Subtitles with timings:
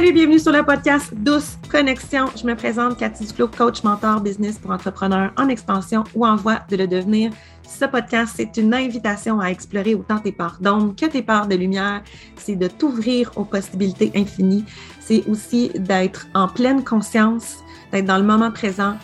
[0.00, 2.24] salut, bienvenue sur le podcast Douce Connexion.
[2.34, 6.60] Je me présente Cathy Duclos, coach, mentor, business pour entrepreneurs en expansion ou en voie
[6.70, 7.32] de le devenir.
[7.68, 11.54] Ce podcast, c'est une invitation à explorer autant tes parts d'ombre que tes parts de
[11.54, 12.00] lumière.
[12.36, 14.64] C'est de t'ouvrir aux possibilités infinies.
[15.00, 17.58] C'est aussi d'être en pleine conscience,
[17.92, 18.96] d'être dans le moment présent,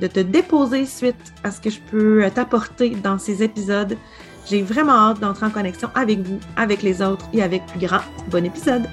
[0.00, 3.96] de te déposer suite à ce que je peux t'apporter dans ces épisodes.
[4.48, 8.02] J'ai vraiment hâte d'entrer en connexion avec vous, avec les autres et avec plus grand.
[8.30, 8.86] Bon épisode!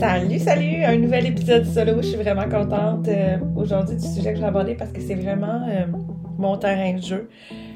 [0.00, 0.82] Salut, salut!
[0.82, 2.00] Un nouvel épisode solo.
[2.00, 5.14] Je suis vraiment contente euh, aujourd'hui du sujet que je vais aborder parce que c'est
[5.14, 5.84] vraiment euh,
[6.38, 7.28] mon terrain de jeu.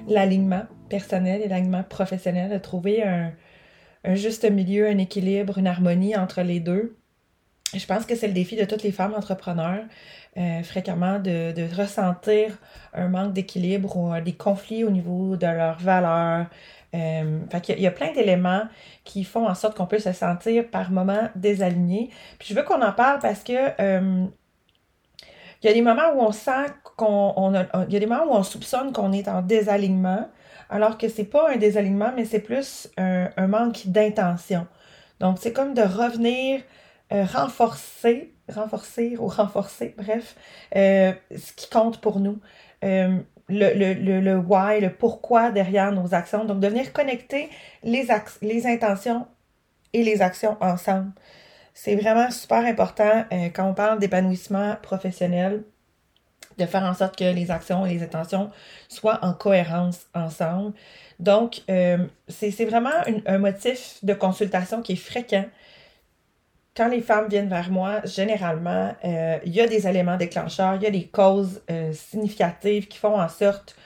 [0.09, 3.35] L'alignement personnel et l'alignement professionnel, de trouver un,
[4.15, 6.97] juste milieu, un équilibre, une harmonie entre les deux.
[7.75, 9.85] Je pense que c'est le défi de toutes les femmes entrepreneurs,
[10.39, 12.57] euh, fréquemment, de, de, ressentir
[12.95, 16.47] un manque d'équilibre ou des conflits au niveau de leurs valeurs,
[16.95, 18.63] euh, fait il y a plein d'éléments
[19.05, 22.11] qui font en sorte qu'on peut se sentir par moments désaligné.
[22.39, 24.25] Puis je veux qu'on en parle parce que euh,
[25.63, 27.53] il y a des moments où on sent qu'on
[27.89, 30.29] il y a des moments où on soupçonne qu'on est en désalignement,
[30.71, 34.67] alors que c'est pas un désalignement, mais c'est plus un, manque d'intention.
[35.21, 36.61] Donc c'est comme de revenir
[37.13, 40.37] euh, renforcer, renforcer ou renforcer, bref,
[40.77, 42.41] euh, ce qui compte pour nous
[43.49, 46.45] le, le, le, why, le pourquoi derrière nos actions.
[46.45, 47.51] Donc, de venir connecter
[47.83, 48.07] les,
[48.43, 49.27] les intentions
[49.93, 51.13] et les actions ensemble.
[51.75, 55.65] C'est vraiment super important euh, quand on parle d'épanouissement professionnel,
[56.57, 58.51] de faire en sorte que les actions et les intentions
[58.89, 60.73] soient en cohérence ensemble.
[61.19, 61.99] Donc, euh,
[62.29, 62.91] c'est vraiment
[63.27, 65.47] un motif de consultation qui est fréquent
[66.77, 70.83] quand les femmes viennent vers moi, généralement, euh, il y a des éléments déclencheurs, il
[70.83, 73.77] y a des causes euh, significatives qui font en sorte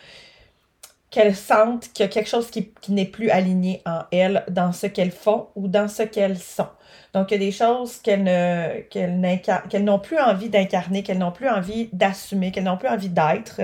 [1.11, 4.87] qu'elles sentent qu'il y a quelque chose qui, n'est plus aligné en elles dans ce
[4.87, 6.69] qu'elles font ou dans ce qu'elles sont.
[7.15, 11.89] Donc, il y a des choses qu'elles n'ont plus envie d'incarner, qu'elles n'ont plus envie
[11.93, 13.61] d'assumer, qu'elles n'ont plus envie d'être,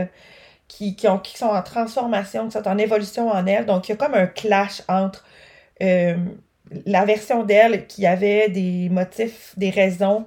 [0.69, 3.67] qui sont en transformation, qui sont en évolution en elles.
[3.67, 5.25] Donc, il y a comme un clash entre
[5.83, 6.17] euh,
[6.87, 10.27] la version d'elle qui avait des motifs, des raisons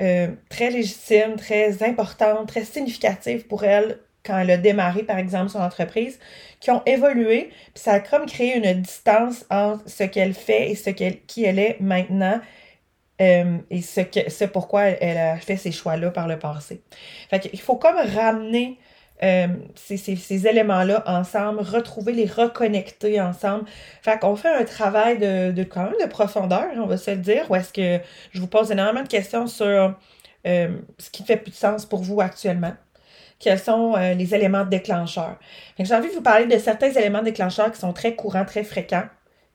[0.00, 5.50] euh, très légitimes, très importantes, très significatives pour elle quand elle a démarré, par exemple,
[5.50, 6.18] son entreprise,
[6.60, 10.74] qui ont évolué, puis ça a comme créé une distance entre ce qu'elle fait et
[10.74, 12.38] ce qui elle est maintenant,
[13.20, 16.82] euh, et ce, que, ce pourquoi elle a fait ces choix-là par le passé.
[17.28, 18.78] Fait qu'il faut comme ramener
[19.22, 23.64] euh, ces, éléments-là ensemble, retrouver, les reconnecter ensemble.
[24.02, 27.44] Fait qu'on fait un travail de, quand même de profondeur, on va se le dire,
[27.50, 29.94] où est-ce que je vous pose énormément de questions sur
[30.46, 32.72] euh, ce qui fait plus de sens pour vous actuellement.
[33.38, 35.38] Quels sont euh, les éléments déclencheurs?
[35.78, 39.04] J'ai envie de vous parler de certains éléments déclencheurs qui sont très courants, très fréquents,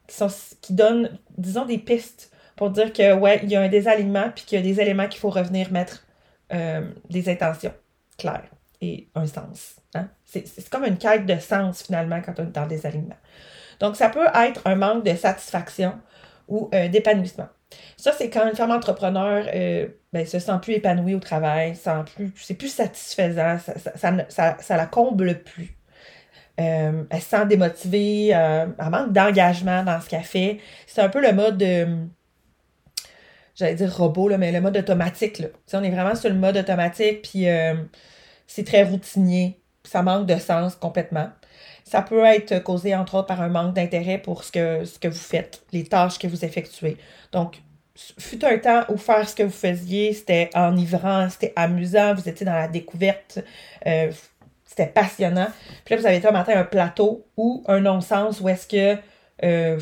[0.07, 0.27] qui, sont,
[0.61, 4.45] qui donnent, disons, des pistes pour dire que, ouais, il y a un désalignement, puis
[4.45, 6.05] qu'il y a des éléments qu'il faut revenir mettre
[7.09, 7.73] des intentions
[8.17, 8.54] claires
[9.15, 9.75] un sens.
[9.93, 10.09] Hein?
[10.25, 13.17] C'est comme une quête de sens finalement quand on est dans des aliments.
[13.79, 15.93] Donc, ça peut être un manque de satisfaction
[16.47, 17.47] ou euh, d'épanouissement.
[17.97, 21.75] Ça, c'est quand une femme entrepreneur euh, ben, se sent plus épanouie au travail,
[22.35, 23.73] c'est plus satisfaisant, ça,
[24.29, 25.75] ça, ça, la comble plus.
[26.59, 30.59] Euh, elle se sent démotivée, elle manque d'engagement dans ce qu'elle fait.
[30.87, 31.61] C'est un peu le mode,
[33.55, 35.39] j'allais dire robot, là, mais le mode automatique.
[35.39, 35.47] Là.
[35.73, 37.47] on est vraiment sur le mode automatique, puis
[38.47, 41.29] c'est très routinier, ça manque de sens complètement.
[41.83, 45.63] Ça peut être causé, entre autres, par un manque d'intérêt pour ce que, vous faites,
[45.71, 46.97] les tâches que vous effectuez.
[47.31, 47.61] Donc,
[47.95, 52.45] fut un temps où faire ce que vous faisiez, c'était enivrant, c'était amusant, vous étiez
[52.45, 53.39] dans la découverte,
[53.85, 54.11] euh,
[54.65, 55.47] c'était passionnant.
[55.85, 58.99] Puis là, vous avez été un matin un plateau ou un non-sens où est-ce que
[59.43, 59.79] euh,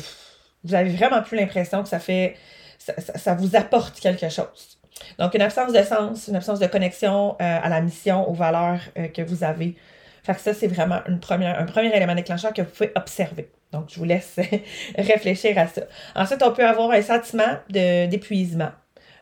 [0.62, 2.36] vous avez vraiment plus l'impression que ça fait,
[2.78, 4.73] ça vous apporte quelque chose.
[5.18, 8.80] Donc, une absence de sens, une absence de connexion euh, à la mission, aux valeurs
[8.98, 9.76] euh, que vous avez.
[10.22, 13.50] Fait que ça, c'est vraiment une première, un premier élément déclencheur que vous pouvez observer.
[13.72, 14.38] Donc, je vous laisse
[14.98, 15.82] réfléchir à ça.
[16.14, 18.70] Ensuite, on peut avoir un sentiment d'épuisement.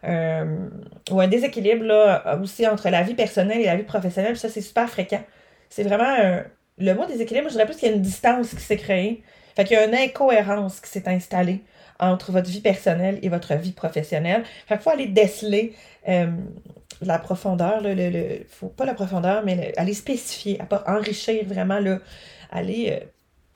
[0.05, 0.69] Euh,
[1.11, 4.37] ou un déséquilibre là, aussi entre la vie personnelle et la vie professionnelle.
[4.37, 5.23] Ça, c'est super fréquent.
[5.71, 6.43] C'est vraiment
[6.79, 9.23] le mot déséquilibre, je dirais plus qu'il y a une distance qui s'est créée.
[9.57, 11.63] Fait qu'il y a une incohérence qui s'est installée
[12.03, 14.43] entre votre vie personnelle et votre vie professionnelle.
[14.67, 15.75] Fait qu'il faut aller déceler
[16.09, 16.33] euh,
[17.01, 22.01] la profondeur, le, faut pas la profondeur, mais aller spécifier, enrichir vraiment, là,
[22.51, 23.07] aller euh,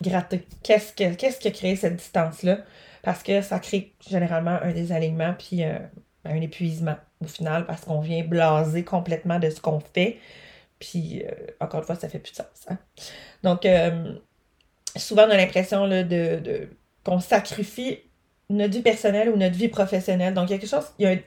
[0.01, 0.47] gratter.
[0.63, 2.59] Qu'est-ce, que, qu'est-ce qui a créé cette distance-là?
[3.03, 5.79] Parce que ça crée généralement un désalignement puis euh,
[6.25, 10.19] un épuisement au final parce qu'on vient blaser complètement de ce qu'on fait.
[10.79, 11.25] Puis,
[11.59, 12.67] encore une fois, ça fait plus de sens.
[12.69, 12.77] Hein?
[13.43, 13.67] Donc,
[14.95, 16.69] souvent on a l'impression de, de
[17.03, 18.01] qu'on sacrifie
[18.49, 20.35] notre vie personnelle ou notre vie professionnelle.
[20.35, 21.23] Donc, il y a quelque chose, il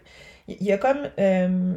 [0.47, 1.73] y a, comme, euh,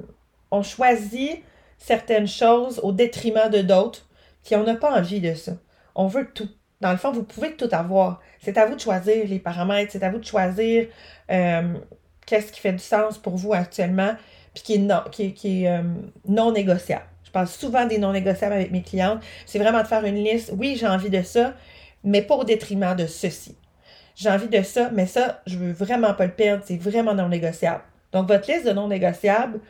[0.51, 1.43] on choisit
[1.79, 4.07] certaines choses au détriment de d'autres,
[4.45, 5.53] puis on n'a pas envie de ça.
[5.95, 6.49] On veut tout.
[6.81, 8.21] Dans le fond, vous pouvez tout avoir.
[8.41, 10.87] C'est à vous de choisir les paramètres, c'est à vous de choisir
[11.31, 11.75] euh,
[12.27, 14.15] qu'est-ce qui fait du sens pour vous actuellement,
[14.55, 15.83] puis qui est non, qui, qui est, euh,
[16.27, 17.05] non négociable.
[17.25, 19.23] Je parle souvent des non négociables avec mes clientes.
[19.47, 20.53] C'est vraiment de faire une liste.
[20.57, 21.55] Oui, j'ai envie de ça,
[22.05, 23.57] mais pas au détriment de ceci.
[24.15, 26.63] J'ai envie de ça, mais ça, je veux vraiment pas le perdre.
[26.67, 27.83] C'est vraiment non négociable.
[28.13, 29.61] Donc, votre liste de non négociables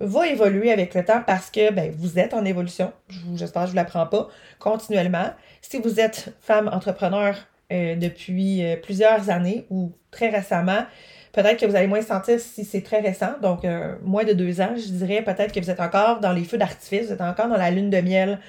[0.00, 2.92] va évoluer avec le temps parce que ben, vous êtes en évolution.
[3.34, 4.28] J'espère que je ne vous l'apprends pas
[4.58, 5.30] continuellement.
[5.60, 7.36] Si vous êtes femme entrepreneur
[7.72, 10.84] euh, depuis euh, plusieurs années ou très récemment,
[11.32, 14.60] peut-être que vous allez moins sentir si c'est très récent, donc euh, moins de deux
[14.60, 17.48] ans, je dirais peut-être que vous êtes encore dans les feux d'artifice, vous êtes encore
[17.48, 18.40] dans la lune de miel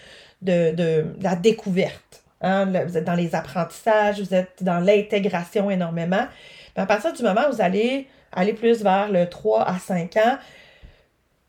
[0.41, 2.22] de, de, la découverte.
[2.43, 2.65] Hein?
[2.85, 6.25] Vous êtes dans les apprentissages, vous êtes dans l'intégration énormément.
[6.75, 10.17] Mais à partir du moment où vous allez aller plus vers le 3 à 5
[10.17, 10.37] ans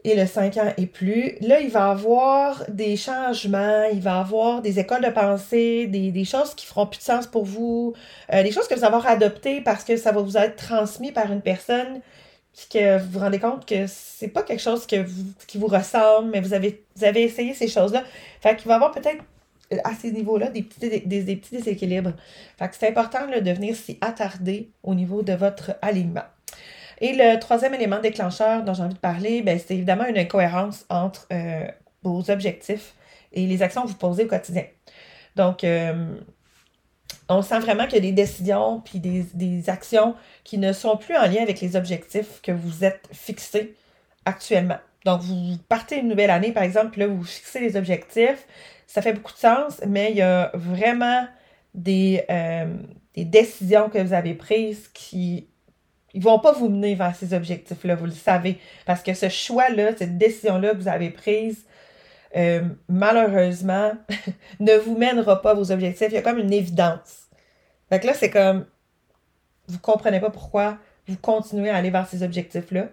[0.04, 4.16] et le 5 ans et plus, là, il va y avoir des changements, il va
[4.16, 7.94] y avoir des écoles de pensée, des, choses qui feront plus de sens pour vous,
[8.32, 11.32] euh, des choses que vous allez adoptées parce que ça va vous être transmis par
[11.32, 12.00] une personne
[12.70, 16.30] que vous vous rendez compte que c'est pas quelque chose que vous, qui vous ressemble,
[16.30, 18.04] mais vous avez, vous avez essayé ces choses-là.
[18.40, 19.24] Fait qu'il va y avoir peut-être
[19.84, 22.12] à ces niveaux-là des petits, des, des, petits déséquilibres.
[22.58, 26.24] Fait que c'est important de venir s'y attarder au niveau de votre alignement.
[27.00, 30.84] Et le troisième élément déclencheur dont j'ai envie de parler, ben, c'est évidemment une incohérence
[30.88, 31.66] entre euh,
[32.02, 32.94] vos objectifs
[33.32, 34.64] et les actions que vous posez au quotidien.
[35.34, 36.14] Donc, euh,
[37.28, 40.14] on sent vraiment qu'il y a des décisions puis des, des, actions
[40.44, 43.74] qui ne sont plus en lien avec les objectifs que vous êtes fixés
[44.24, 44.78] actuellement.
[45.04, 48.46] Donc, vous partez une nouvelle année, par exemple, là, vous fixez les objectifs,
[48.86, 51.26] ça fait beaucoup de sens, mais il y a vraiment
[51.74, 52.74] des, euh,
[53.14, 55.48] des décisions que vous avez prises qui
[56.14, 58.60] ils vont pas vous mener vers ces objectifs-là, vous le savez.
[58.86, 61.66] Parce que ce choix-là, cette décision-là que vous avez prise,
[62.36, 63.92] euh, malheureusement,
[64.60, 66.08] ne vous mènera pas à vos objectifs.
[66.10, 67.28] Il y a comme une évidence.
[67.88, 68.64] Fait que là, c'est comme,
[69.66, 70.78] vous comprenez pas pourquoi
[71.08, 72.88] vous continuez à aller vers ces objectifs-là.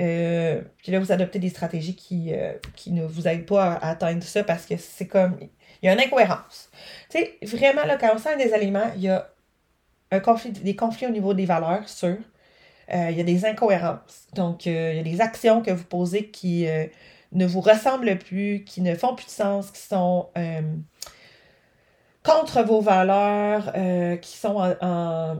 [0.00, 3.90] Euh, puis là, vous adoptez des stratégies qui, euh, qui ne vous aident pas à,
[3.90, 5.36] atteindre ça parce que c'est comme,
[5.82, 6.70] il y a une incohérence.
[7.10, 9.30] Tu sais, vraiment, là, quand on sent des aliments, il y a
[10.10, 12.16] un conflit, des conflits au niveau des valeurs, sûr.
[12.92, 14.26] Euh, il y a des incohérences.
[14.34, 16.66] Donc, il y a des actions que vous posez qui
[17.32, 20.28] ne vous ressemblent plus, qui ne font plus de sens, qui sont
[22.24, 23.72] contre vos valeurs,
[24.20, 25.36] qui sont en,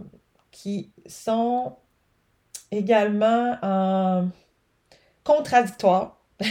[0.53, 1.77] qui sont
[2.71, 4.29] également en
[5.25, 6.19] contradictoire.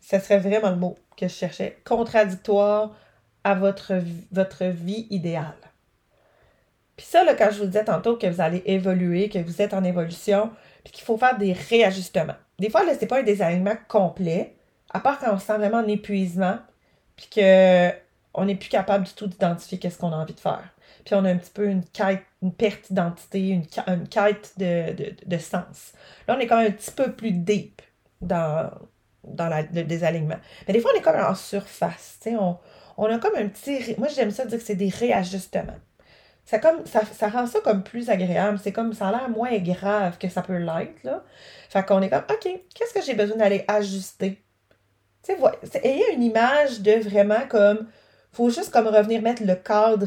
[0.00, 1.78] Ce serait vraiment le mot que je cherchais.
[1.84, 2.94] Contradictoire
[3.44, 3.94] à votre,
[4.32, 5.54] votre vie idéale.
[6.96, 9.74] Puis ça, là, quand je vous disais tantôt que vous allez évoluer, que vous êtes
[9.74, 10.50] en évolution,
[10.82, 12.36] puis qu'il faut faire des réajustements.
[12.58, 14.56] Des fois, là, c'est pas un désalignement complet,
[14.90, 16.58] à part quand on se sent vraiment en épuisement,
[17.16, 20.68] puis qu'on n'est plus capable du tout d'identifier qu'est-ce qu'on a envie de faire.
[21.06, 23.66] Puis on a un petit peu une quête, une perte d'identité, une,
[24.08, 25.94] quête de, sens.
[26.28, 27.80] Là, on est quand même un petit peu plus deep
[28.20, 28.70] dans,
[29.24, 30.36] dans le désalignement.
[30.68, 32.18] Mais des fois, on est comme en surface.
[32.26, 32.58] On,
[32.98, 33.94] on a comme un petit.
[33.96, 35.78] Moi, j'aime ça dire que c'est des réajustements
[36.46, 38.58] ça, comme, ça, ça rend ça comme plus agréable.
[38.62, 41.24] C'est comme, ça a l'air moins grave que ça peut l'être, là.
[41.68, 44.40] Fait qu'on est comme, OK, qu'est-ce que j'ai besoin d'aller ajuster?
[45.24, 47.88] Tu sais, ayez une image de vraiment comme,
[48.32, 50.06] faut juste comme revenir mettre le cadre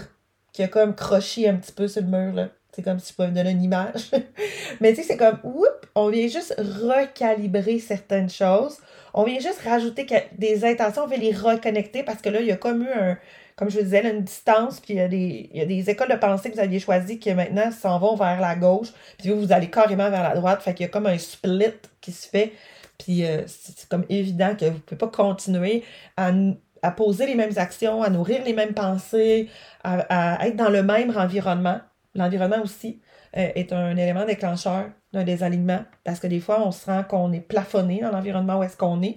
[0.53, 2.49] qui a comme croché un petit peu sur le mur, là.
[2.71, 4.11] C'est comme si je pouvais me donner une image.
[4.79, 8.77] Mais tu sais, c'est comme, oups, on vient juste recalibrer certaines choses.
[9.13, 10.05] On vient juste rajouter
[10.37, 13.17] des intentions, on vient les reconnecter parce que là, il y a comme eu un,
[13.59, 15.89] comme je vous disais, une distance, puis il y, a des, il y a des
[15.89, 19.29] écoles de pensée que vous aviez choisies qui maintenant s'en vont vers la gauche, puis
[19.29, 20.61] vous, vous allez carrément vers la droite.
[20.61, 22.53] Fait qu'il y a comme un split qui se fait.
[22.97, 25.83] Puis euh, c'est comme évident que vous ne pouvez pas continuer
[26.15, 26.31] à,
[26.81, 29.49] à, poser les mêmes actions, à nourrir les mêmes pensées,
[29.83, 31.79] à, être dans le même environnement.
[32.15, 33.01] L'environnement aussi
[33.37, 37.31] euh, est un élément déclencheur d'un désalignement parce que des fois, on se rend qu'on
[37.33, 39.15] est plafonné dans l'environnement où est-ce qu'on est.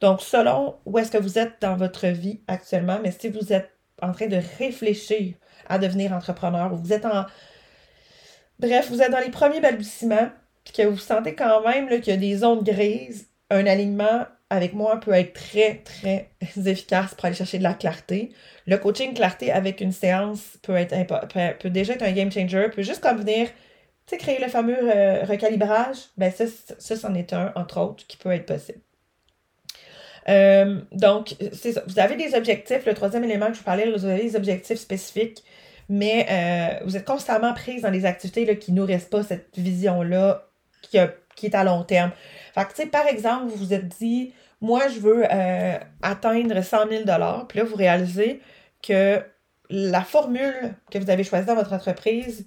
[0.00, 3.70] Donc, selon où est-ce que vous êtes dans votre vie actuellement, mais si vous êtes
[4.00, 5.34] en train de réfléchir
[5.68, 7.24] à devenir entrepreneur, ou vous êtes en...
[8.58, 10.30] Bref, vous êtes dans les premiers balbutiements,
[10.64, 14.74] puis que vous sentez quand même qu'il y a des zones grises, un alignement avec
[14.74, 16.30] moi peut être très, très
[16.66, 18.30] efficace pour aller chercher de la clarté.
[18.66, 20.94] Le coaching clarté avec une séance peut, être
[21.58, 23.54] peut, déjà être un game changer, peut juste comme venir, tu
[24.06, 25.96] sais, créer le fameux euh, recalibrage.
[26.16, 26.44] Ben ça,
[26.78, 28.80] ça, c'en est un, entre autres, qui peut être possible.
[30.28, 31.82] Euh, donc, c'est ça.
[31.86, 32.86] Vous avez des objectifs.
[32.86, 35.42] Le troisième élément que je vous parlais, vous avez des objectifs spécifiques
[35.88, 40.48] mais euh, vous êtes constamment prise dans les activités là, qui nourrissent pas cette vision-là
[40.80, 40.98] qui,
[41.36, 42.12] qui est à long terme.
[42.54, 46.62] Fait que, tu sais, par exemple, vous vous êtes dit, moi, je veux euh, atteindre
[46.62, 47.02] 100 000
[47.48, 48.40] puis là, vous réalisez
[48.82, 49.22] que
[49.70, 52.46] la formule que vous avez choisie dans votre entreprise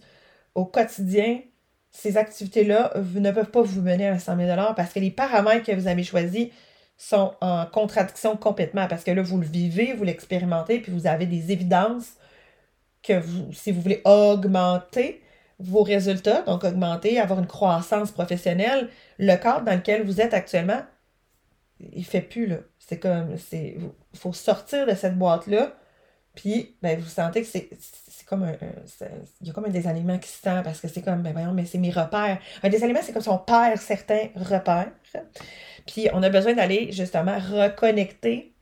[0.54, 1.42] au quotidien,
[1.92, 5.72] ces activités-là ne peuvent pas vous mener à 100 000 parce que les paramètres que
[5.72, 6.50] vous avez choisis
[6.98, 11.25] sont en contradiction complètement parce que là, vous le vivez, vous l'expérimentez, puis vous avez
[11.25, 12.13] des évidences
[13.04, 15.22] que vous, si vous voulez augmenter
[15.60, 20.82] vos résultats, donc augmenter, avoir une croissance professionnelle, le cadre dans lequel vous êtes actuellement,
[21.80, 22.58] il fait plus, là.
[22.80, 23.78] C'est comme, c'est,
[24.14, 25.74] faut sortir de cette boîte-là,
[26.36, 28.56] puis, ben, vous sentez que c'est, c'est comme un,
[29.42, 31.54] il y a comme un désalignement qui se sent, parce que c'est comme, ben voyons,
[31.54, 32.40] mais c'est mes repères.
[32.62, 34.92] Un désalignement, c'est comme si on perd certains repères,
[35.88, 38.55] puis on a besoin d'aller, justement, reconnecter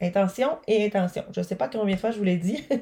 [0.00, 1.24] intention et intention.
[1.32, 2.64] Je ne sais pas combien de fois je vous l'ai dit.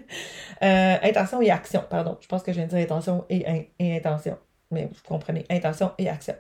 [0.63, 2.17] Euh, intention et action, pardon.
[2.19, 4.39] Je pense que je viens de dire intention et, intention.
[4.71, 6.35] Mais vous comprenez, intention et action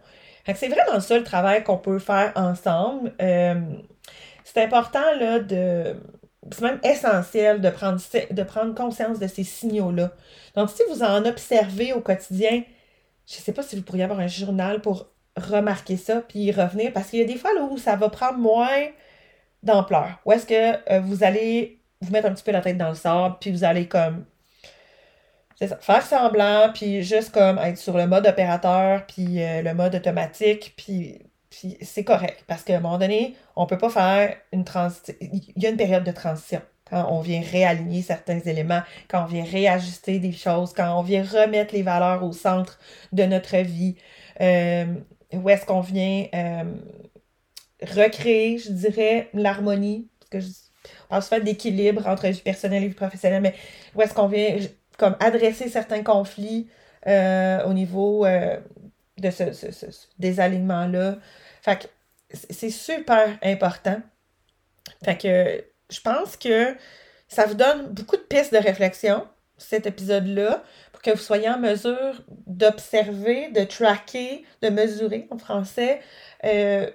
[0.54, 3.12] c'est vraiment ça le travail qu'on peut faire ensemble.
[3.21, 3.61] Euh,
[4.45, 5.97] c'est important là, de.
[6.52, 10.12] C'est même essentiel de prendre, conscience de ces signaux-là.
[10.54, 12.62] Donc, si vous en observez au quotidien,
[13.26, 16.52] je ne sais pas si vous pourriez avoir un journal pour remarquer ça puis y
[16.52, 18.87] revenir, parce qu'il y a des fois où ça va prendre moins
[19.66, 20.18] d'ampleur.
[20.25, 22.94] Où est-ce que euh, vous allez vous mettre un petit peu la tête dans le
[22.94, 24.25] sable, puis vous allez comme
[25.80, 30.75] faire semblant, puis juste comme être sur le mode opérateur, puis euh, le mode automatique,
[30.76, 31.18] puis,
[31.50, 32.44] puis c'est correct.
[32.46, 35.14] Parce qu'à un moment donné, on peut pas faire une transition.
[35.20, 36.61] Il y a une période de transition.
[36.88, 41.25] Quand on vient réaligner certains éléments, quand on vient réajuster des choses, quand on vient
[41.25, 42.78] remettre les valeurs au centre
[43.12, 43.96] de notre vie,
[44.40, 44.85] euh,
[45.32, 46.26] où est-ce qu'on vient
[47.83, 52.95] recréer, je dirais, l'harmonie, parce que je parle souvent d'équilibre entre vie personnelle et vie
[52.95, 53.54] professionnelle, mais
[53.95, 54.56] où est-ce qu'on vient
[54.99, 56.68] comme adresser certains conflits
[57.06, 58.59] euh, au niveau euh,
[59.18, 59.87] de ce, ce,
[60.18, 61.18] désalignement-là.
[61.62, 61.87] Fait que
[62.50, 64.00] c'est super important.
[65.04, 65.64] Fait que
[65.95, 66.75] je pense que
[67.28, 71.59] ça vous donne beaucoup de pistes de réflexion, cet épisode-là, pour que vous soyez en
[71.59, 76.00] mesure d'observer, de tracker, de mesurer en français
[76.45, 76.90] euh,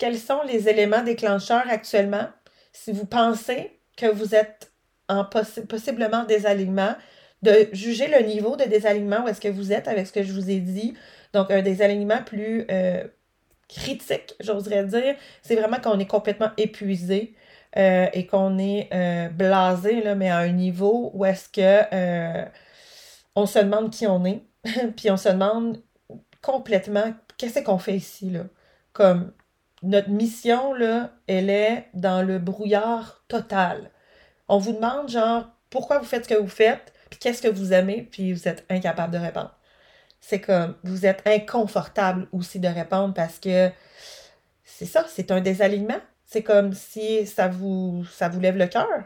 [0.00, 2.26] quels sont les éléments déclencheurs actuellement?
[2.72, 4.72] Si vous pensez que vous êtes
[5.08, 6.94] en possiblement désalignement,
[7.42, 10.32] de juger le niveau de désalignement où est-ce que vous êtes avec ce que je
[10.32, 10.94] vous ai dit.
[11.32, 13.04] Donc, un désalignement plus euh,
[13.68, 17.34] critique, j'oserais dire, c'est vraiment qu'on est complètement épuisé
[17.76, 22.48] euh, et qu'on est euh, blasé, là, mais à un niveau où est-ce que
[23.36, 24.42] on se demande qui on est,
[24.96, 25.82] puis on se demande
[26.42, 28.44] complètement qu'est-ce qu'on fait ici, là?
[28.92, 29.32] Comme
[29.82, 33.90] notre mission, là, elle est dans le brouillard total.
[34.48, 37.72] On vous demande, genre, pourquoi vous faites ce que vous faites, puis qu'est-ce que vous
[37.72, 39.56] aimez, puis vous êtes incapable de répondre.
[40.20, 43.70] C'est comme, vous êtes inconfortable aussi de répondre parce que
[44.64, 46.00] c'est ça, c'est un désalignement.
[46.26, 49.04] C'est comme si ça vous, ça vous lève le cœur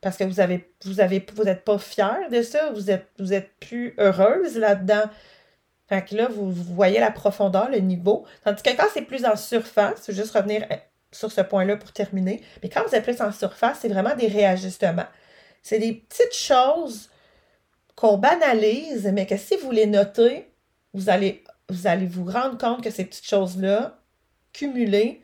[0.00, 3.32] parce que vous avez, vous avez, vous n'êtes pas fier de ça, vous êtes, vous
[3.32, 5.04] êtes plus heureuse là-dedans.
[5.88, 8.24] Fait que là, vous, voyez la profondeur, le niveau.
[8.44, 10.76] Tandis que quand c'est plus en surface, juste revenir eh,
[11.12, 14.28] sur ce point-là pour terminer, mais quand vous êtes plus en surface, c'est vraiment des
[14.28, 15.06] réajustements.
[15.62, 17.10] C'est des petites choses
[17.96, 20.50] qu'on banalise, mais que si vous les notez,
[20.94, 23.98] vous allez, vous allez vous rendre compte que ces petites choses-là,
[24.52, 25.22] cumulées,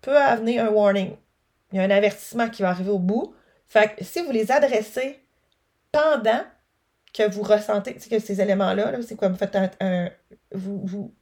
[0.00, 1.16] peut amener un warning.
[1.72, 3.34] Il y a un avertissement qui va arriver au bout.
[3.66, 5.20] Fait que si vous les adressez
[5.92, 6.42] pendant
[7.12, 10.10] que vous ressentez que ces éléments-là, c'est comme faites un,
[10.52, 11.14] vous, vous,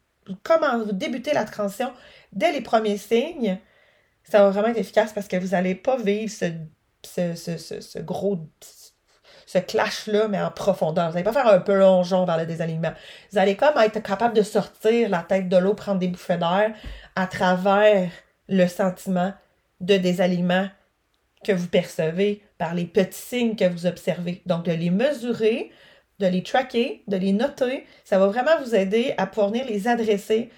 [0.43, 1.93] commencez, vous débutez la transition
[2.33, 3.59] dès les premiers signes,
[4.25, 6.47] ça va vraiment être efficace parce que vous n'allez pas vivre ce,
[7.05, 8.41] ce, ce, ce gros
[9.47, 11.07] ce clash-là, mais en profondeur.
[11.07, 12.93] Vous n'allez pas faire un plongeon vers le désalignement.
[13.31, 16.75] Vous allez comme être capable de sortir la tête de l'eau, prendre des bouffées d'air
[17.15, 18.11] à travers
[18.49, 19.33] le sentiment
[19.81, 20.69] de désalignement
[21.45, 24.43] que vous percevez par les petits signes que vous observez.
[24.47, 25.71] Donc, de les mesurer,
[26.19, 29.89] de les tracker, de les noter, ça va vraiment vous aider à pouvoir venir les
[29.89, 30.51] adresser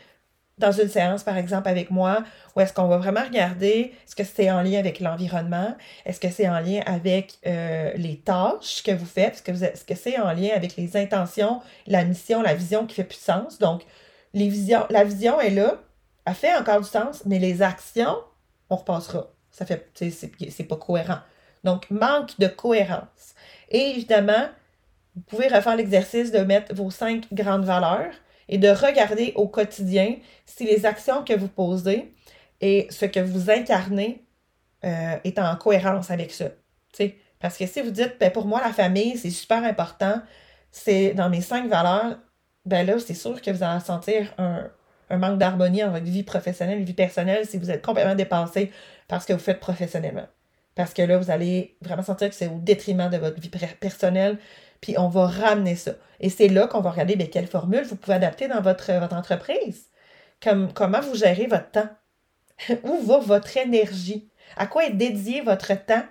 [0.59, 2.25] dans une séance, par exemple, avec moi,
[2.55, 6.31] où est-ce qu'on va vraiment regarder, est-ce que c'est en lien avec l'environnement, est-ce que
[6.31, 10.51] c'est en lien avec euh, les tâches que vous faites, est-ce que, c'est en lien
[10.55, 13.59] avec les intentions, la mission, la vision qui fait plus sens.
[13.59, 13.83] Donc,
[14.35, 15.81] la vision est là,
[16.25, 18.17] elle fait encore du sens, mais les actions,
[18.69, 19.29] on repassera.
[19.51, 21.19] Ça fait, c'est pas cohérent.
[21.65, 23.35] Donc, manque de cohérence.
[23.71, 24.49] Et évidemment,
[25.15, 28.13] vous pouvez refaire l'exercice de mettre vos cinq grandes valeurs
[28.49, 32.15] et de regarder au quotidien si les actions que vous posez
[32.61, 34.25] et ce que vous incarnez
[34.85, 36.47] euh, est en cohérence avec ça.
[37.41, 40.21] Parce que si vous dites, ben, pour moi, la famille, c'est super important,
[40.71, 42.19] c'est dans mes cinq valeurs,
[42.65, 44.71] ben là, c'est sûr que vous allez sentir un,
[45.17, 48.71] manque d'harmonie dans votre vie professionnelle vie personnelle si vous êtes complètement dépassé
[49.07, 50.27] par ce que vous faites professionnellement.
[50.79, 54.39] Parce que là, vous allez vraiment sentir que c'est au détriment de votre vie personnelle,
[54.81, 55.91] puis on va ramener ça.
[56.21, 59.17] Et c'est là qu'on va regarder bien, quelle formule vous pouvez adapter dans votre, votre
[59.17, 59.87] entreprise.
[60.41, 61.89] Comme, comment vous gérez votre temps.
[62.85, 64.31] Où va votre énergie?
[64.57, 66.05] À quoi est dédié votre temps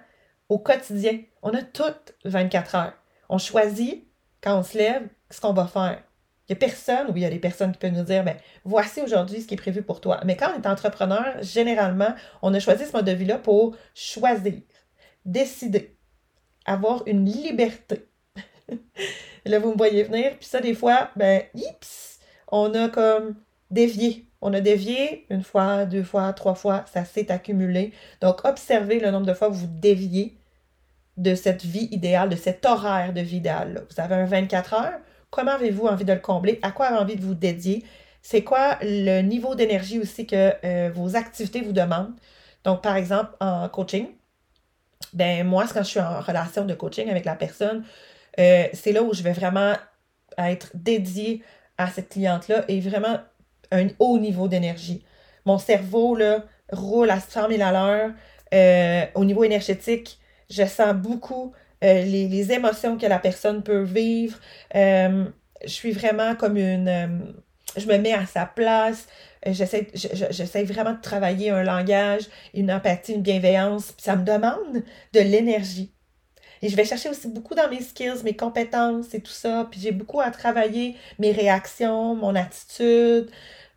[0.49, 1.17] au quotidien?
[1.41, 2.93] On a toutes 24 heures.
[3.29, 4.05] On choisit,
[4.43, 6.03] quand on se lève, ce qu'on va faire.
[6.47, 8.37] Il n'y a personne, oui, il y a des personnes qui peuvent nous dire, ben,
[8.63, 10.21] voici aujourd'hui ce qui est prévu pour toi.
[10.25, 14.61] Mais quand on est entrepreneur, généralement, on a choisi ce mode de vie-là pour choisir,
[15.25, 15.97] décider,
[16.65, 18.07] avoir une liberté.
[19.45, 23.35] là, vous me voyez venir, puis ça, des fois, ben, hips, on a comme
[23.69, 24.25] dévié.
[24.39, 27.91] On a dévié une fois, deux fois, trois fois, ça s'est accumulé.
[28.21, 30.37] Donc, observez le nombre de fois où vous déviez
[31.17, 33.85] de cette vie idéale, de cet horaire de vie idéale.
[33.89, 36.59] Vous avez un 24 heures, comment avez-vous envie de le combler?
[36.61, 37.83] À quoi avez-vous envie de vous dédier?
[38.21, 42.13] C'est quoi le niveau d'énergie aussi que euh, vos activités vous demandent?
[42.63, 44.07] Donc, par exemple, en coaching,
[45.13, 47.85] ben moi, quand je suis en relation de coaching avec la personne,
[48.39, 49.73] euh, c'est là où je vais vraiment
[50.37, 51.43] être dédiée
[51.77, 53.19] à cette cliente-là et vraiment
[53.71, 55.03] un haut niveau d'énergie.
[55.45, 58.11] Mon cerveau là, roule à 100 000 à l'heure.
[58.53, 60.19] Euh, au niveau énergétique,
[60.49, 61.53] je sens beaucoup
[61.83, 64.39] euh, les, émotions que la personne peut vivre.
[64.73, 65.29] je
[65.65, 67.33] suis vraiment comme une...
[67.75, 69.07] je me mets à sa place.
[69.45, 73.93] J'essaie, vraiment de travailler un langage, une empathie, une bienveillance.
[73.97, 75.93] Ça me demande de l'énergie.
[76.61, 79.67] Et je vais chercher aussi beaucoup dans mes skills, mes compétences et tout ça.
[79.69, 83.29] Puis j'ai beaucoup à travailler mes réactions, mon attitude,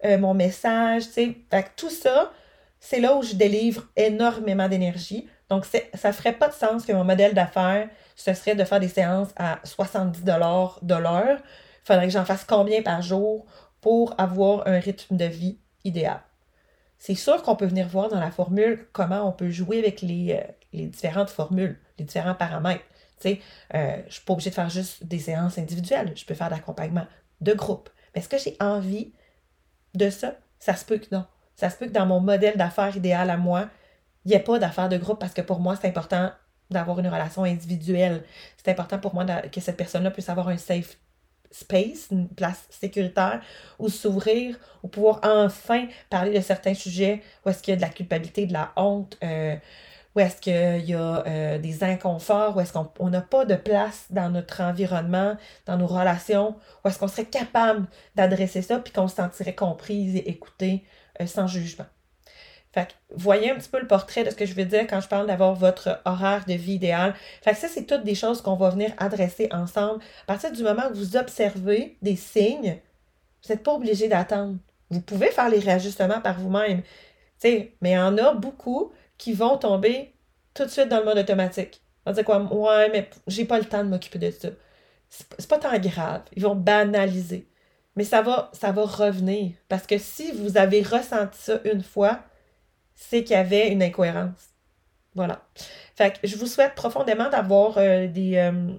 [0.05, 1.05] euh, mon message.
[1.05, 1.37] Fait
[1.77, 2.33] tout ça,
[2.79, 5.29] c'est là où je délivre énormément d'énergie.
[5.51, 8.89] Donc, ça ferait pas de sens que mon modèle d'affaires, ce serait de faire des
[8.89, 10.79] séances à 70 de l'heure.
[10.83, 11.39] Il
[11.85, 13.47] faudrait que j'en fasse combien par jour
[13.81, 16.21] pour avoir un rythme de vie idéal?
[16.99, 20.39] C'est sûr qu'on peut venir voir dans la formule comment on peut jouer avec les,
[20.39, 22.85] euh, différentes formules, les différents paramètres.
[23.27, 23.39] Euh,
[23.73, 26.13] je ne suis pas obligée de faire juste des séances individuelles.
[26.15, 27.07] Je peux faire d'accompagnement
[27.41, 27.91] de groupe.
[28.15, 29.13] Mais est-ce que j'ai envie
[29.95, 30.35] de ça?
[30.59, 31.25] Ça se peut que non.
[31.57, 33.69] Ça se peut que dans mon modèle d'affaires idéal à moi,
[34.27, 36.31] n'y ait pas d'affaires de groupe parce que pour moi, c'est important
[36.71, 38.25] d'avoir une relation individuelle.
[38.57, 40.97] C'est important pour moi que cette personne-là puisse avoir un safe
[41.51, 43.43] space, une place sécuritaire,
[43.79, 47.83] où s'ouvrir, ou pouvoir enfin parler de certains sujets où est-ce qu'il y a de
[47.83, 49.57] la culpabilité, de la honte, euh,
[50.15, 54.07] où est-ce qu'il y a euh, des inconforts, où est-ce qu'on n'a pas de place
[54.11, 59.09] dans notre environnement, dans nos relations, où est-ce qu'on serait capable d'adresser ça, puis qu'on
[59.09, 60.85] se sentirait comprise et écoutée
[61.21, 61.87] euh, sans jugement.
[62.73, 65.01] Fait que, voyez un petit peu le portrait de ce que je veux dire quand
[65.01, 67.15] je parle d'avoir votre horaire de vie idéal.
[67.43, 70.03] Fait que ça, c'est toutes des choses qu'on va venir adresser ensemble.
[70.23, 72.79] À partir du moment où vous observez des signes,
[73.43, 74.57] vous n'êtes pas obligé d'attendre.
[74.91, 76.83] Vous pouvez faire les réajustements par vous-même.
[77.45, 80.15] mais il y en a beaucoup qui vont tomber
[80.55, 81.83] tout de suite dans le mode automatique.
[82.07, 82.39] On va dire quoi?
[82.53, 84.49] Ouais, mais j'ai pas le temps de m'occuper de ça.
[85.09, 86.23] C'est pas tant grave.
[86.37, 87.49] Ils vont banaliser.
[87.97, 89.53] Mais ça va, ça va revenir.
[89.69, 92.21] Parce que si vous avez ressenti ça une fois,
[93.01, 94.51] c'est qu'il y avait une incohérence.
[95.15, 95.43] Voilà.
[95.97, 98.73] Fait je vous souhaite profondément d'avoir euh, des, euh,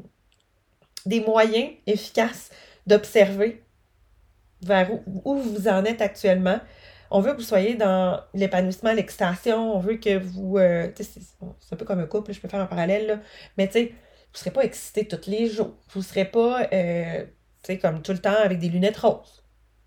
[1.05, 2.49] des moyens efficaces
[2.87, 3.63] d'observer
[4.61, 4.89] vers
[5.25, 6.59] où, vous en êtes actuellement,
[7.09, 10.57] on veut que vous soyez dans l'épanouissement, l'excitation, on veut que vous...
[10.59, 13.19] Euh, c'est un peu comme un couple, je peux faire un parallèle, là,
[13.57, 13.79] mais tu
[14.33, 15.73] vous ne serez pas excité tous les jours.
[15.89, 17.25] Vous ne serez pas, euh,
[17.63, 19.43] tu comme tout le temps avec des lunettes roses.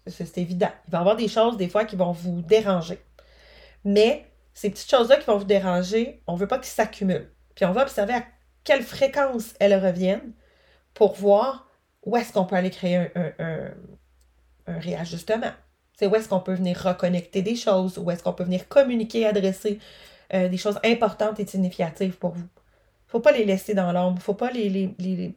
[0.06, 0.68] C'est évident.
[0.86, 2.98] Il va y avoir des choses, des fois, qui vont vous déranger.
[3.84, 7.30] Mais ces petites choses-là qui vont vous déranger, on ne veut pas qu'ils s'accumulent.
[7.54, 8.24] Puis on va observer à
[8.62, 10.32] quelle fréquence elles reviennent
[10.94, 11.68] pour voir
[12.04, 15.52] où est-ce qu'on peut aller créer un, un, réajustement.
[15.98, 19.26] C'est où est-ce qu'on peut venir reconnecter des choses, où est-ce qu'on peut venir communiquer,
[19.26, 19.78] adresser
[20.32, 22.48] euh, des choses importantes et significatives pour vous.
[23.06, 25.34] Faut pas les laisser dans l'ombre, faut pas les, les, les,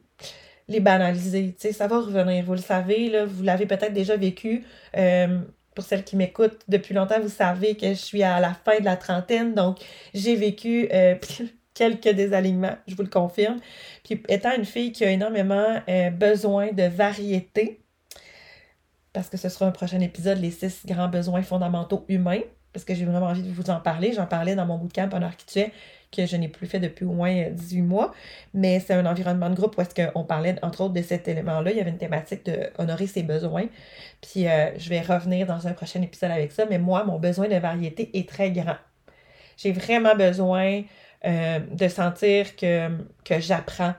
[0.68, 1.54] les banaliser.
[1.58, 4.64] ça va revenir, vous le savez, là, vous l'avez peut-être déjà vécu.
[4.96, 5.40] Euh,
[5.78, 8.84] pour celles qui m'écoutent depuis longtemps, vous savez que je suis à la fin de
[8.84, 9.78] la trentaine, donc
[10.12, 11.14] j'ai vécu euh,
[11.74, 13.58] quelques désalignements, je vous le confirme.
[14.02, 15.80] Puis étant une fille qui a énormément
[16.14, 17.80] besoin de variété,
[19.12, 22.40] parce que ce sera un prochain épisode, les six grands besoins fondamentaux humains,
[22.72, 24.12] parce que j'ai vraiment envie de vous en parler.
[24.12, 25.72] J'en parlais dans mon bootcamp en architecture
[26.10, 28.14] que je n'ai plus fait depuis au moins 18 mois,
[28.54, 31.70] mais c'est un environnement de groupe où est-ce qu'on parlait entre autres de cet élément-là.
[31.70, 33.66] Il y avait une thématique de honorer ses besoins.
[34.20, 37.48] Puis euh, je vais revenir dans un prochain épisode avec ça, mais moi, mon besoin
[37.48, 38.76] de variété est très grand.
[39.56, 40.82] J'ai vraiment besoin
[41.24, 42.88] euh, de sentir que,
[43.24, 43.94] que j'apprends,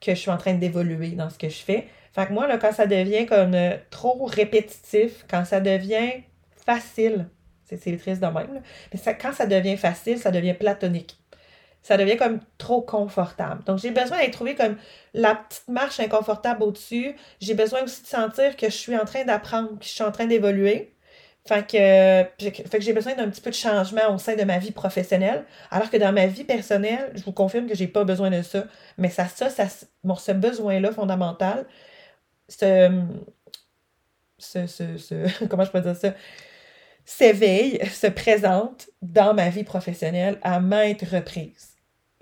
[0.00, 1.88] que je suis en train d'évoluer dans ce que je fais.
[2.12, 6.22] Fait que moi, là, quand ça devient comme euh, trop répétitif, quand ça devient
[6.64, 7.26] facile,
[7.64, 11.18] c'est triste de même, mais quand ça devient facile, ça devient platonique.
[11.84, 13.62] Ça devient comme trop confortable.
[13.64, 14.76] Donc, j'ai besoin d'être trouvé comme
[15.12, 17.14] la petite marche inconfortable au-dessus.
[17.40, 20.10] J'ai besoin aussi de sentir que je suis en train d'apprendre, que je suis en
[20.10, 20.94] train d'évoluer.
[21.46, 24.58] Fait que, fait que j'ai besoin d'un petit peu de changement au sein de ma
[24.58, 28.30] vie professionnelle, alors que dans ma vie personnelle, je vous confirme que j'ai pas besoin
[28.30, 28.64] de ça.
[28.96, 31.66] Mais ça, ça, ça ce besoin-là fondamental,
[32.48, 32.90] ce,
[34.38, 36.14] ce, ce, comment je peux dire ça,
[37.04, 41.73] s'éveille, se présente dans ma vie professionnelle à maintes reprises.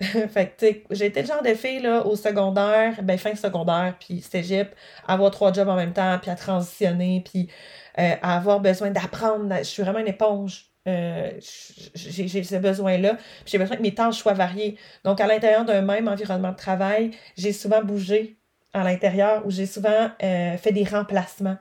[0.29, 4.75] fait j'ai le genre de fille, là, au secondaire, ben, fin secondaire, puis cégep,
[5.07, 7.49] avoir trois jobs en même temps, puis à transitionner, puis
[7.99, 9.55] euh, à avoir besoin d'apprendre.
[9.59, 10.67] Je suis vraiment une éponge.
[10.87, 11.31] Euh,
[11.95, 13.17] j'ai ce besoin-là.
[13.45, 14.77] J'ai besoin que mes tâches soient variées.
[15.05, 18.37] Donc, à l'intérieur d'un même environnement de travail, j'ai souvent bougé
[18.73, 21.57] à l'intérieur ou j'ai souvent euh, fait des remplacements.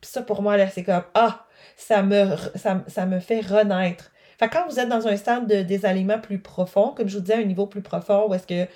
[0.00, 4.12] Puis ça, pour moi, là, c'est comme, ah, ça me, ça, me fait renaître.
[4.40, 7.34] Fait quand vous êtes dans un stade de désalignement plus profond, comme je vous disais,
[7.34, 8.66] un niveau plus profond, où est-ce que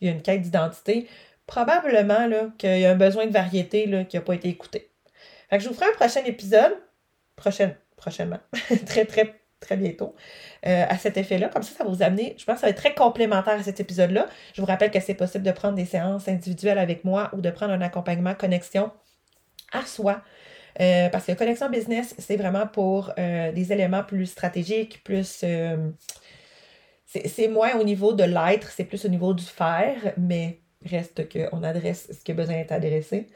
[0.00, 1.06] il y a une quête d'identité,
[1.46, 4.90] probablement qu'il y a un besoin de variété là, qui n'a pas été écouté.
[5.50, 6.72] Fait que je vous ferai un prochain épisode,
[7.36, 8.38] prochaine, prochainement,
[8.86, 10.14] très, très, très bientôt,
[10.66, 11.48] euh, à cet effet-là.
[11.48, 13.62] Comme ça, ça va vous amener, je pense que ça va être très complémentaire à
[13.62, 14.26] cet épisode-là.
[14.54, 17.50] Je vous rappelle que c'est possible de prendre des séances individuelles avec moi ou de
[17.50, 18.90] prendre un accompagnement connexion
[19.72, 20.22] à soi.
[20.80, 25.44] Euh, parce que connexion business, c'est vraiment pour euh, des éléments plus stratégiques, plus
[27.06, 31.62] c'est moins au niveau de l'être, c'est plus au niveau du faire, mais reste qu'on
[31.62, 33.26] adresse ce qui a besoin d'être adressé.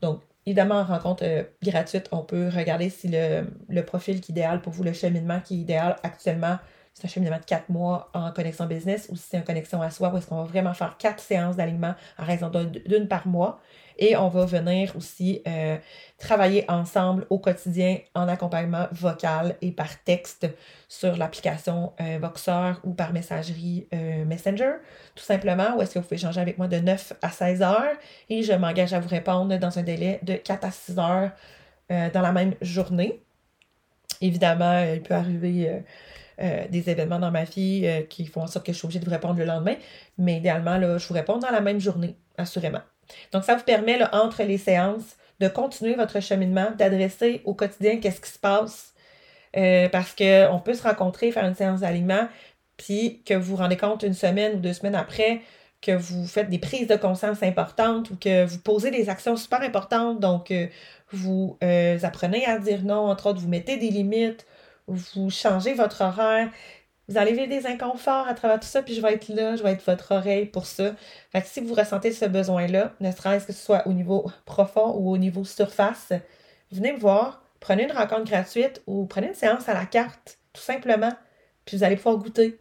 [0.00, 4.60] Donc, Évidemment, en rencontre euh, gratuite, on peut regarder si le, profil qui est idéal
[4.60, 6.58] pour vous, le cheminement qui est idéal actuellement,
[6.94, 9.90] c'est un cheminement de quatre mois en connexion business ou si c'est une connexion à
[9.90, 12.50] soi, où est-ce qu'on va vraiment faire quatre séances d'alignement en raison
[12.86, 13.60] d'une par mois.
[13.98, 15.76] Et on va venir aussi euh,
[16.18, 20.46] travailler ensemble au quotidien en accompagnement vocal et par texte
[20.88, 24.74] sur l'application euh, Voxer ou par messagerie euh, Messenger,
[25.16, 27.96] tout simplement, où est-ce que vous pouvez échanger avec moi de 9 à 16 heures
[28.30, 31.30] et je m'engage à vous répondre dans un délai de 4 à 6 heures
[31.90, 33.20] dans la même journée.
[34.22, 35.82] Évidemment, il peut arriver
[36.38, 39.10] des événements dans ma vie qui font en sorte que je suis obligée de vous
[39.10, 39.76] répondre le lendemain,
[40.18, 42.80] mais idéalement, je vous réponds dans la même journée, assurément.
[43.32, 48.20] Donc, ça vous permet, entre les séances, de continuer votre cheminement, d'adresser au quotidien qu'est-ce
[48.20, 48.94] qui se passe.
[49.56, 52.28] Euh, parce qu'on peut se rencontrer, faire une séance d'alignement,
[52.76, 55.42] puis que vous rendez compte une semaine ou deux semaines après
[55.80, 59.60] que vous faites des prises de conscience importantes ou que vous posez des actions super
[59.60, 60.18] importantes.
[60.18, 60.66] Donc, euh,
[61.12, 64.46] vous euh, apprenez à dire non, entre autres, vous mettez des limites,
[64.86, 66.50] vous changez votre horaire.
[67.08, 69.62] Vous allez vivre des inconforts à travers tout ça, puis je vais être là, je
[69.62, 70.94] vais être votre oreille pour ça.
[71.32, 75.10] Fait si vous ressentez ce besoin-là, ne serait-ce que ce soit au niveau profond ou
[75.10, 76.12] au niveau surface,
[76.72, 80.62] venez me voir, prenez une rencontre gratuite ou prenez une séance à la carte, tout
[80.62, 81.12] simplement,
[81.66, 82.58] puis vous allez pouvoir goûter.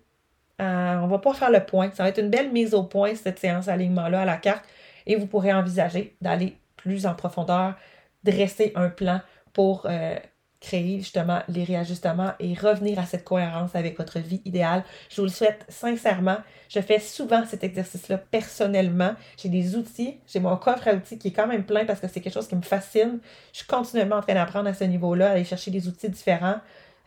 [0.62, 1.92] Euh, on va pas faire le point.
[1.94, 4.66] Ça va être une belle mise au point, cette séance d'alignement-là à la carte,
[5.06, 7.76] et vous pourrez envisager d'aller plus en profondeur,
[8.24, 9.22] dresser un plan
[9.54, 10.18] pour euh,
[10.64, 14.84] créer justement les réajustements et revenir à cette cohérence avec votre vie idéale.
[15.10, 16.38] Je vous le souhaite sincèrement.
[16.70, 19.14] Je fais souvent cet exercice-là personnellement.
[19.38, 22.08] J'ai des outils, j'ai mon coffre à outils qui est quand même plein parce que
[22.08, 23.20] c'est quelque chose qui me fascine.
[23.52, 26.60] Je suis continuellement en train d'apprendre à ce niveau-là, aller chercher des outils différents.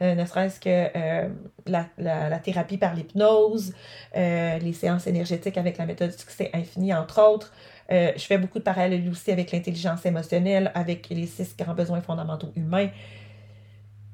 [0.03, 1.29] Euh, ne serait-ce que euh,
[1.67, 3.73] la, thérapie par l'hypnose,
[4.15, 7.55] euh, les séances énergétiques avec la méthode du succès infini, entre autres.
[7.89, 12.53] je fais beaucoup de parallèles aussi avec l'intelligence émotionnelle, avec les six grands besoins fondamentaux
[12.55, 12.91] humains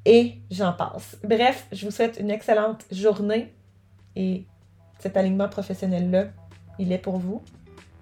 [0.04, 1.16] et j'en passe.
[1.22, 3.52] Bref, je vous souhaite une excellente journée
[4.16, 4.44] et
[4.98, 6.26] cet alignement professionnel-là,
[6.78, 7.42] il est pour vous.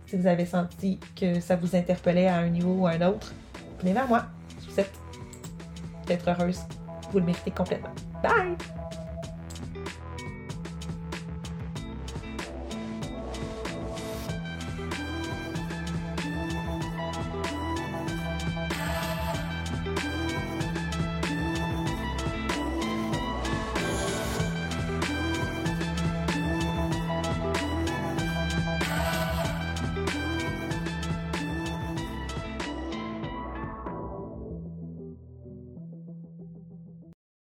[0.06, 3.32] Si vous avez senti que ça vous interpellait à un niveau ou à un autre,
[3.80, 4.26] venez vers moi.
[4.60, 4.92] Je vous souhaite
[6.06, 6.60] d'être heureuse.
[7.12, 7.94] Vous le méritez complètement.
[8.22, 8.79] Bye!